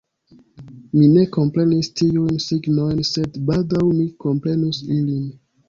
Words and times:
Mi 0.95 1.03
ne 1.17 1.25
komprenis 1.35 1.91
tiujn 2.01 2.41
signojn, 2.47 3.05
sed 3.13 3.39
baldaŭ 3.53 3.87
mi 3.93 4.09
komprenus 4.27 4.85
ilin. 5.01 5.33